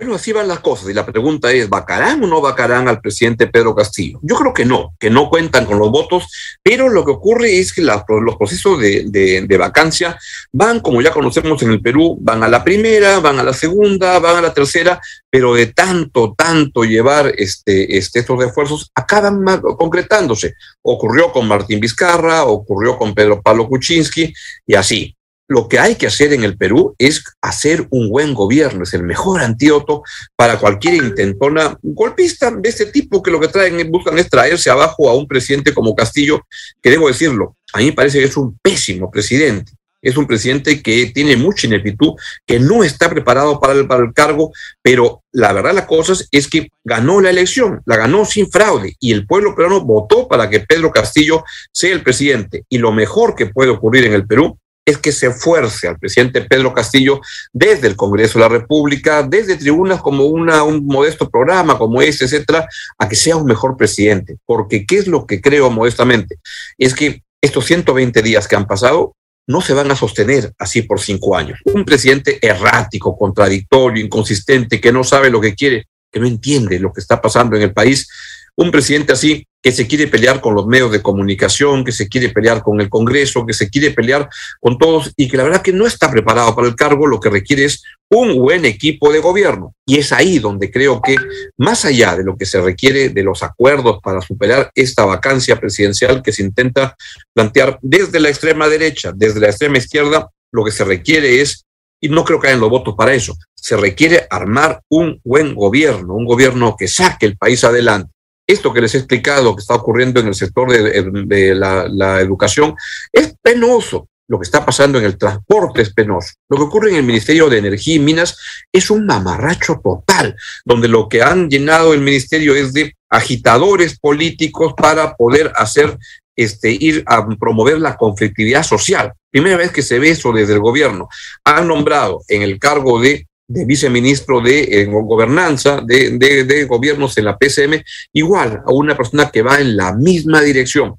Bueno, 0.00 0.14
así 0.14 0.32
van 0.32 0.48
las 0.48 0.60
cosas 0.60 0.88
y 0.88 0.94
la 0.94 1.04
pregunta 1.04 1.52
es, 1.52 1.68
¿vacarán 1.68 2.24
o 2.24 2.26
no 2.26 2.40
vacarán 2.40 2.88
al 2.88 3.02
presidente 3.02 3.48
Pedro 3.48 3.74
Castillo? 3.74 4.18
Yo 4.22 4.34
creo 4.36 4.54
que 4.54 4.64
no, 4.64 4.94
que 4.98 5.10
no 5.10 5.28
cuentan 5.28 5.66
con 5.66 5.78
los 5.78 5.90
votos, 5.90 6.24
pero 6.62 6.88
lo 6.88 7.04
que 7.04 7.10
ocurre 7.10 7.58
es 7.58 7.70
que 7.74 7.82
los 7.82 8.36
procesos 8.38 8.80
de, 8.80 9.56
vacancia 9.58 10.18
van, 10.52 10.80
como 10.80 11.02
ya 11.02 11.10
conocemos 11.10 11.62
en 11.64 11.72
el 11.72 11.82
Perú, 11.82 12.16
van 12.18 12.42
a 12.42 12.48
la 12.48 12.64
primera, 12.64 13.20
van 13.20 13.40
a 13.40 13.42
la 13.42 13.52
segunda, 13.52 14.18
van 14.20 14.36
a 14.36 14.40
la 14.40 14.54
tercera, 14.54 14.98
pero 15.28 15.52
de 15.52 15.66
tanto, 15.66 16.32
tanto 16.34 16.84
llevar 16.84 17.34
este, 17.36 17.98
este, 17.98 18.20
estos 18.20 18.42
esfuerzos, 18.42 18.90
acaban 18.94 19.44
concretándose. 19.76 20.54
Ocurrió 20.80 21.30
con 21.30 21.46
Martín 21.46 21.78
Vizcarra, 21.78 22.44
ocurrió 22.44 22.96
con 22.96 23.14
Pedro 23.14 23.42
Pablo 23.42 23.68
Kuczynski 23.68 24.32
y 24.66 24.74
así 24.76 25.14
lo 25.50 25.66
que 25.66 25.80
hay 25.80 25.96
que 25.96 26.06
hacer 26.06 26.32
en 26.32 26.44
el 26.44 26.56
Perú 26.56 26.94
es 26.96 27.24
hacer 27.42 27.88
un 27.90 28.08
buen 28.08 28.34
gobierno, 28.34 28.84
es 28.84 28.94
el 28.94 29.02
mejor 29.02 29.42
antídoto 29.42 30.04
para 30.36 30.60
cualquier 30.60 30.94
intentona 30.94 31.76
golpista 31.82 32.52
de 32.52 32.68
este 32.68 32.86
tipo 32.86 33.20
que 33.20 33.32
lo 33.32 33.40
que 33.40 33.48
traen, 33.48 33.90
buscan 33.90 34.16
es 34.16 34.30
traerse 34.30 34.70
abajo 34.70 35.10
a 35.10 35.16
un 35.16 35.26
presidente 35.26 35.74
como 35.74 35.96
Castillo, 35.96 36.46
que 36.80 36.90
debo 36.90 37.08
decirlo, 37.08 37.56
a 37.72 37.78
mí 37.78 37.86
me 37.86 37.92
parece 37.92 38.20
que 38.20 38.26
es 38.26 38.36
un 38.36 38.56
pésimo 38.62 39.10
presidente. 39.10 39.72
Es 40.02 40.16
un 40.16 40.26
presidente 40.26 40.80
que 40.80 41.10
tiene 41.12 41.36
mucha 41.36 41.66
ineptitud, 41.66 42.14
que 42.46 42.58
no 42.58 42.84
está 42.84 43.10
preparado 43.10 43.60
para 43.60 43.74
el, 43.74 43.86
para 43.86 44.02
el 44.02 44.14
cargo, 44.14 44.52
pero 44.80 45.22
la 45.32 45.52
verdad 45.52 45.74
las 45.74 45.84
cosas 45.84 46.26
es 46.30 46.48
que 46.48 46.68
ganó 46.84 47.20
la 47.20 47.28
elección, 47.28 47.82
la 47.84 47.96
ganó 47.96 48.24
sin 48.24 48.50
fraude 48.50 48.94
y 48.98 49.12
el 49.12 49.26
pueblo 49.26 49.54
peruano 49.54 49.84
votó 49.84 50.26
para 50.26 50.48
que 50.48 50.60
Pedro 50.60 50.90
Castillo 50.90 51.44
sea 51.72 51.92
el 51.92 52.02
presidente. 52.02 52.64
Y 52.70 52.78
lo 52.78 52.92
mejor 52.92 53.34
que 53.34 53.46
puede 53.46 53.70
ocurrir 53.70 54.06
en 54.06 54.14
el 54.14 54.26
Perú 54.26 54.58
es 54.84 54.98
que 54.98 55.12
se 55.12 55.30
fuerce 55.30 55.88
al 55.88 55.98
presidente 55.98 56.42
Pedro 56.42 56.72
Castillo 56.72 57.20
desde 57.52 57.86
el 57.86 57.96
Congreso 57.96 58.38
de 58.38 58.44
la 58.44 58.48
República, 58.48 59.22
desde 59.22 59.56
tribunas 59.56 60.00
como 60.00 60.24
un 60.24 60.46
modesto 60.86 61.28
programa 61.28 61.78
como 61.78 62.02
este, 62.02 62.24
etcétera, 62.24 62.66
a 62.98 63.08
que 63.08 63.16
sea 63.16 63.36
un 63.36 63.44
mejor 63.44 63.76
presidente. 63.76 64.36
Porque, 64.46 64.84
¿qué 64.86 64.98
es 64.98 65.06
lo 65.06 65.26
que 65.26 65.40
creo 65.40 65.70
modestamente? 65.70 66.36
Es 66.78 66.94
que 66.94 67.22
estos 67.40 67.64
120 67.66 68.22
días 68.22 68.48
que 68.48 68.56
han 68.56 68.66
pasado 68.66 69.14
no 69.46 69.60
se 69.60 69.74
van 69.74 69.90
a 69.90 69.96
sostener 69.96 70.52
así 70.58 70.82
por 70.82 71.00
cinco 71.00 71.36
años. 71.36 71.58
Un 71.64 71.84
presidente 71.84 72.38
errático, 72.40 73.16
contradictorio, 73.16 74.04
inconsistente, 74.04 74.80
que 74.80 74.92
no 74.92 75.02
sabe 75.02 75.30
lo 75.30 75.40
que 75.40 75.54
quiere, 75.54 75.86
que 76.10 76.20
no 76.20 76.26
entiende 76.26 76.78
lo 76.78 76.92
que 76.92 77.00
está 77.00 77.20
pasando 77.20 77.56
en 77.56 77.62
el 77.62 77.72
país, 77.72 78.08
un 78.56 78.70
presidente 78.70 79.12
así 79.12 79.46
que 79.62 79.72
se 79.72 79.86
quiere 79.86 80.06
pelear 80.06 80.40
con 80.40 80.54
los 80.54 80.66
medios 80.66 80.90
de 80.90 81.02
comunicación, 81.02 81.84
que 81.84 81.92
se 81.92 82.08
quiere 82.08 82.30
pelear 82.30 82.62
con 82.62 82.80
el 82.80 82.88
Congreso, 82.88 83.44
que 83.44 83.52
se 83.52 83.68
quiere 83.68 83.90
pelear 83.90 84.28
con 84.58 84.78
todos 84.78 85.12
y 85.16 85.28
que 85.28 85.36
la 85.36 85.44
verdad 85.44 85.62
que 85.62 85.72
no 85.72 85.86
está 85.86 86.10
preparado 86.10 86.54
para 86.54 86.68
el 86.68 86.74
cargo, 86.74 87.06
lo 87.06 87.20
que 87.20 87.28
requiere 87.28 87.64
es 87.64 87.82
un 88.10 88.38
buen 88.38 88.64
equipo 88.64 89.12
de 89.12 89.18
gobierno. 89.18 89.74
Y 89.86 89.98
es 89.98 90.12
ahí 90.12 90.38
donde 90.38 90.70
creo 90.70 91.00
que, 91.02 91.16
más 91.58 91.84
allá 91.84 92.16
de 92.16 92.24
lo 92.24 92.36
que 92.36 92.46
se 92.46 92.60
requiere 92.60 93.10
de 93.10 93.22
los 93.22 93.42
acuerdos 93.42 93.98
para 94.02 94.22
superar 94.22 94.70
esta 94.74 95.04
vacancia 95.04 95.60
presidencial 95.60 96.22
que 96.22 96.32
se 96.32 96.42
intenta 96.42 96.96
plantear 97.34 97.78
desde 97.82 98.18
la 98.18 98.30
extrema 98.30 98.68
derecha, 98.68 99.12
desde 99.14 99.40
la 99.40 99.48
extrema 99.48 99.78
izquierda, 99.78 100.30
lo 100.52 100.64
que 100.64 100.72
se 100.72 100.84
requiere 100.84 101.40
es 101.40 101.64
y 102.00 102.08
no 102.08 102.24
creo 102.24 102.40
que 102.40 102.48
hayan 102.48 102.60
los 102.60 102.70
votos 102.70 102.94
para 102.96 103.12
eso. 103.12 103.34
Se 103.54 103.76
requiere 103.76 104.26
armar 104.30 104.82
un 104.88 105.20
buen 105.24 105.54
gobierno, 105.54 106.14
un 106.14 106.24
gobierno 106.24 106.76
que 106.78 106.88
saque 106.88 107.26
el 107.26 107.36
país 107.36 107.62
adelante 107.64 108.12
esto 108.50 108.72
que 108.72 108.80
les 108.80 108.94
he 108.94 108.98
explicado 108.98 109.54
que 109.54 109.60
está 109.60 109.74
ocurriendo 109.74 110.20
en 110.20 110.26
el 110.26 110.34
sector 110.34 110.70
de, 110.70 111.54
la, 111.54 111.88
la, 111.88 112.20
educación 112.20 112.74
es 113.12 113.34
penoso. 113.40 114.08
Lo 114.28 114.38
que 114.38 114.44
está 114.44 114.64
pasando 114.64 114.98
en 114.98 115.04
el 115.04 115.18
transporte 115.18 115.82
es 115.82 115.92
penoso. 115.92 116.34
Lo 116.48 116.56
que 116.56 116.62
ocurre 116.62 116.90
en 116.90 116.96
el 116.96 117.02
Ministerio 117.02 117.48
de 117.48 117.58
Energía 117.58 117.96
y 117.96 117.98
Minas 117.98 118.38
es 118.72 118.90
un 118.90 119.04
mamarracho 119.04 119.80
total, 119.82 120.36
donde 120.64 120.86
lo 120.86 121.08
que 121.08 121.22
han 121.22 121.48
llenado 121.48 121.94
el 121.94 122.00
ministerio 122.00 122.54
es 122.54 122.72
de 122.72 122.94
agitadores 123.08 123.98
políticos 123.98 124.74
para 124.76 125.16
poder 125.16 125.52
hacer 125.56 125.98
este, 126.40 126.70
ir 126.72 127.04
a 127.06 127.26
promover 127.38 127.78
la 127.78 127.98
conflictividad 127.98 128.62
social. 128.62 129.12
Primera 129.30 129.58
vez 129.58 129.72
que 129.72 129.82
se 129.82 129.98
ve 129.98 130.08
eso 130.08 130.32
desde 130.32 130.54
el 130.54 130.60
gobierno. 130.60 131.06
Han 131.44 131.68
nombrado 131.68 132.22
en 132.28 132.40
el 132.40 132.58
cargo 132.58 132.98
de 132.98 133.26
viceministro 133.46 134.40
de 134.40 134.60
eh, 134.62 134.84
gobernanza, 134.86 135.82
de, 135.84 136.66
gobiernos 136.66 137.18
en 137.18 137.26
la 137.26 137.36
PCM, 137.36 137.82
igual 138.14 138.62
a 138.64 138.72
una 138.72 138.96
persona 138.96 139.30
que 139.30 139.42
va 139.42 139.60
en 139.60 139.76
la 139.76 139.92
misma 139.92 140.40
dirección. 140.40 140.94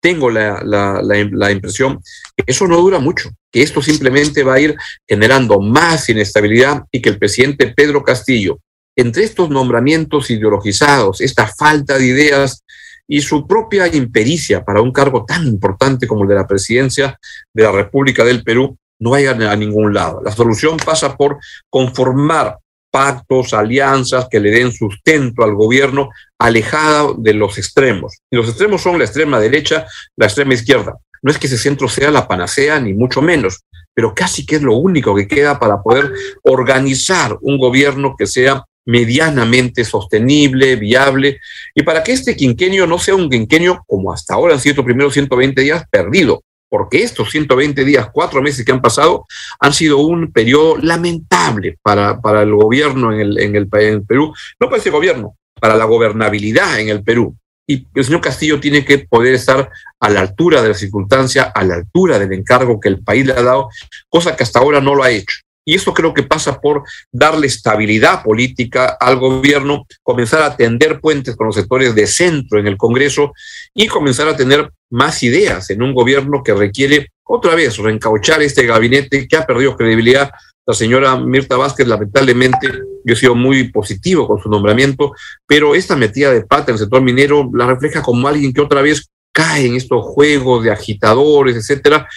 Tengo 0.00 0.30
la, 0.30 1.50
impresión 1.50 1.98
que 2.36 2.44
eso 2.46 2.68
no 2.68 2.76
dura 2.76 3.00
mucho, 3.00 3.30
que 3.50 3.62
esto 3.62 3.82
simplemente 3.82 4.44
va 4.44 4.54
a 4.54 4.60
ir 4.60 4.76
generando 5.08 5.58
más 5.58 6.08
inestabilidad 6.08 6.84
y 6.92 7.02
que 7.02 7.08
el 7.08 7.18
presidente 7.18 7.74
Pedro 7.76 8.04
Castillo, 8.04 8.60
entre 8.94 9.24
estos 9.24 9.50
nombramientos 9.50 10.30
ideologizados, 10.30 11.20
esta 11.20 11.48
falta 11.48 11.98
de 11.98 12.06
ideas, 12.06 12.62
y 13.08 13.20
su 13.20 13.46
propia 13.46 13.86
impericia 13.86 14.64
para 14.64 14.80
un 14.80 14.92
cargo 14.92 15.24
tan 15.24 15.46
importante 15.46 16.06
como 16.06 16.22
el 16.22 16.28
de 16.28 16.34
la 16.34 16.46
presidencia 16.46 17.18
de 17.54 17.62
la 17.62 17.72
República 17.72 18.24
del 18.24 18.42
Perú 18.42 18.76
no 18.98 19.10
vayan 19.10 19.42
a 19.42 19.54
ningún 19.56 19.92
lado. 19.92 20.20
La 20.24 20.32
solución 20.32 20.76
pasa 20.78 21.16
por 21.16 21.38
conformar 21.70 22.58
pactos, 22.90 23.52
alianzas 23.52 24.26
que 24.30 24.40
le 24.40 24.50
den 24.50 24.72
sustento 24.72 25.44
al 25.44 25.54
gobierno 25.54 26.08
alejado 26.38 27.14
de 27.14 27.34
los 27.34 27.58
extremos. 27.58 28.20
Y 28.30 28.36
los 28.36 28.48
extremos 28.48 28.82
son 28.82 28.98
la 28.98 29.04
extrema 29.04 29.38
derecha, 29.38 29.86
la 30.16 30.26
extrema 30.26 30.54
izquierda. 30.54 30.96
No 31.22 31.30
es 31.30 31.38
que 31.38 31.46
ese 31.46 31.58
centro 31.58 31.88
sea 31.88 32.10
la 32.10 32.26
panacea, 32.26 32.80
ni 32.80 32.94
mucho 32.94 33.20
menos, 33.20 33.64
pero 33.92 34.14
casi 34.14 34.46
que 34.46 34.56
es 34.56 34.62
lo 34.62 34.76
único 34.76 35.14
que 35.14 35.28
queda 35.28 35.58
para 35.58 35.82
poder 35.82 36.12
organizar 36.42 37.36
un 37.42 37.58
gobierno 37.58 38.14
que 38.16 38.26
sea 38.26 38.64
medianamente 38.86 39.84
sostenible, 39.84 40.76
viable, 40.76 41.40
y 41.74 41.82
para 41.82 42.02
que 42.02 42.12
este 42.12 42.36
quinquenio 42.36 42.86
no 42.86 42.98
sea 42.98 43.16
un 43.16 43.28
quinquenio 43.28 43.84
como 43.86 44.12
hasta 44.12 44.34
ahora 44.34 44.54
han 44.54 44.60
sido 44.60 44.76
los 44.76 44.84
primeros 44.84 45.12
120 45.12 45.60
días 45.60 45.84
perdido, 45.90 46.42
porque 46.68 47.02
estos 47.02 47.30
120 47.30 47.84
días, 47.84 48.08
cuatro 48.12 48.40
meses 48.42 48.64
que 48.64 48.72
han 48.72 48.80
pasado, 48.80 49.26
han 49.60 49.72
sido 49.72 49.98
un 49.98 50.32
periodo 50.32 50.76
lamentable 50.78 51.76
para, 51.82 52.20
para 52.20 52.42
el 52.42 52.54
gobierno 52.54 53.12
en 53.12 53.20
el, 53.20 53.38
en, 53.38 53.56
el, 53.56 53.68
en 53.72 53.94
el 53.94 54.02
Perú, 54.02 54.32
no 54.60 54.68
para 54.68 54.80
ese 54.80 54.90
gobierno, 54.90 55.36
para 55.60 55.76
la 55.76 55.84
gobernabilidad 55.84 56.78
en 56.80 56.88
el 56.88 57.02
Perú. 57.02 57.36
Y 57.68 57.86
el 57.94 58.04
señor 58.04 58.20
Castillo 58.20 58.60
tiene 58.60 58.84
que 58.84 58.98
poder 58.98 59.34
estar 59.34 59.68
a 59.98 60.08
la 60.08 60.20
altura 60.20 60.62
de 60.62 60.68
la 60.68 60.74
circunstancia, 60.74 61.44
a 61.44 61.64
la 61.64 61.74
altura 61.74 62.18
del 62.18 62.32
encargo 62.32 62.78
que 62.78 62.88
el 62.88 63.02
país 63.02 63.26
le 63.26 63.32
ha 63.32 63.42
dado, 63.42 63.68
cosa 64.08 64.36
que 64.36 64.44
hasta 64.44 64.60
ahora 64.60 64.80
no 64.80 64.94
lo 64.94 65.02
ha 65.02 65.10
hecho. 65.10 65.38
Y 65.68 65.74
eso 65.74 65.92
creo 65.92 66.14
que 66.14 66.22
pasa 66.22 66.60
por 66.60 66.84
darle 67.10 67.48
estabilidad 67.48 68.22
política 68.22 68.96
al 69.00 69.16
gobierno, 69.16 69.84
comenzar 70.04 70.42
a 70.42 70.56
tender 70.56 71.00
puentes 71.00 71.34
con 71.34 71.48
los 71.48 71.56
sectores 71.56 71.92
de 71.96 72.06
centro 72.06 72.60
en 72.60 72.68
el 72.68 72.76
Congreso 72.76 73.32
y 73.74 73.88
comenzar 73.88 74.28
a 74.28 74.36
tener 74.36 74.70
más 74.90 75.24
ideas 75.24 75.68
en 75.70 75.82
un 75.82 75.92
gobierno 75.92 76.44
que 76.44 76.54
requiere 76.54 77.08
otra 77.24 77.56
vez 77.56 77.78
reencauchar 77.78 78.42
este 78.42 78.64
gabinete 78.64 79.26
que 79.26 79.36
ha 79.36 79.44
perdido 79.44 79.76
credibilidad. 79.76 80.30
La 80.64 80.74
señora 80.74 81.16
Mirta 81.16 81.56
Vázquez, 81.56 81.88
lamentablemente, 81.88 82.68
yo 83.04 83.14
he 83.14 83.16
sido 83.16 83.34
muy 83.34 83.72
positivo 83.72 84.28
con 84.28 84.40
su 84.40 84.48
nombramiento, 84.48 85.14
pero 85.48 85.74
esta 85.74 85.96
metida 85.96 86.32
de 86.32 86.42
pata 86.42 86.70
en 86.70 86.74
el 86.74 86.78
sector 86.78 87.02
minero 87.02 87.50
la 87.52 87.66
refleja 87.66 88.02
como 88.02 88.28
alguien 88.28 88.52
que 88.52 88.60
otra 88.60 88.82
vez 88.82 89.08
cae 89.32 89.66
en 89.66 89.74
estos 89.74 90.04
juegos 90.04 90.64
de 90.64 90.70
agitadores, 90.70 91.56
etcétera, 91.56 92.08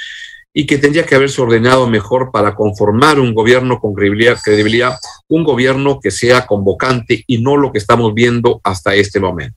y 0.53 0.65
que 0.65 0.77
tendría 0.77 1.05
que 1.05 1.15
haberse 1.15 1.41
ordenado 1.41 1.87
mejor 1.87 2.31
para 2.31 2.55
conformar 2.55 3.19
un 3.19 3.33
gobierno 3.33 3.79
con 3.79 3.93
credibilidad, 3.93 4.97
un 5.27 5.43
gobierno 5.43 5.99
que 6.01 6.11
sea 6.11 6.47
convocante 6.47 7.23
y 7.27 7.41
no 7.41 7.55
lo 7.55 7.71
que 7.71 7.77
estamos 7.77 8.13
viendo 8.13 8.59
hasta 8.63 8.95
este 8.95 9.19
momento. 9.19 9.55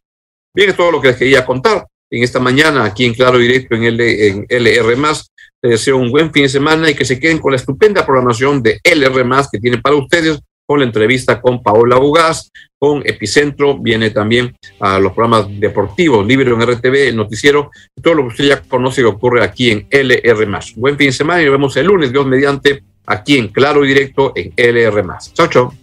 Bien, 0.55 0.71
es 0.71 0.77
todo 0.77 0.93
lo 0.93 1.01
que 1.01 1.09
les 1.09 1.17
quería 1.17 1.47
contar 1.47 1.87
en 2.11 2.23
esta 2.23 2.39
mañana 2.39 2.85
aquí 2.85 3.07
en 3.07 3.15
Claro 3.15 3.39
Directo 3.39 3.75
en, 3.75 3.85
L, 3.85 4.29
en 4.29 4.47
LR. 4.49 4.97
Les 4.97 5.31
deseo 5.63 5.97
un 5.97 6.11
buen 6.11 6.31
fin 6.31 6.43
de 6.43 6.49
semana 6.51 6.91
y 6.91 6.95
que 6.95 7.07
se 7.07 7.19
queden 7.19 7.39
con 7.39 7.53
la 7.53 7.57
estupenda 7.57 8.05
programación 8.05 8.63
de 8.63 8.79
LR, 8.85 9.25
que 9.51 9.59
tiene 9.59 9.79
para 9.79 9.97
ustedes 9.97 10.41
la 10.79 10.85
entrevista 10.85 11.41
con 11.41 11.63
Paola 11.63 11.97
Bugaz, 11.97 12.51
con 12.79 13.03
Epicentro, 13.07 13.79
viene 13.79 14.11
también 14.11 14.57
a 14.81 14.99
los 14.99 15.13
programas 15.13 15.47
deportivos, 15.61 16.27
Libre 16.27 16.51
en 16.51 16.61
RTV, 16.61 17.09
el 17.09 17.17
noticiero, 17.17 17.71
todo 18.03 18.15
lo 18.15 18.23
que 18.23 18.29
usted 18.29 18.45
ya 18.45 18.63
conoce 18.63 19.03
que 19.03 19.07
ocurre 19.07 19.43
aquí 19.45 19.71
en 19.71 19.87
LR. 19.91 20.49
Buen 20.77 20.97
fin 20.97 21.09
de 21.09 21.13
semana 21.13 21.43
y 21.43 21.45
nos 21.45 21.53
vemos 21.53 21.77
el 21.77 21.87
lunes, 21.87 22.11
Dios 22.11 22.27
mediante, 22.27 22.83
aquí 23.07 23.39
en 23.39 23.49
Claro 23.49 23.85
y 23.85 23.89
Directo 23.89 24.33
en 24.35 24.53
LR. 24.57 25.05
Chao, 25.33 25.47
chao. 25.49 25.75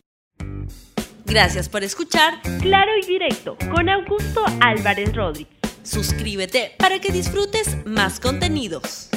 Gracias 1.25 1.69
por 1.69 1.83
escuchar 1.83 2.41
Claro 2.61 2.91
y 3.01 3.05
Directo 3.05 3.55
con 3.71 3.87
Augusto 3.87 4.43
Álvarez 4.59 5.15
Rodríguez. 5.15 5.53
Suscríbete 5.83 6.73
para 6.77 6.99
que 6.99 7.11
disfrutes 7.11 7.77
más 7.85 8.19
contenidos. 8.19 9.09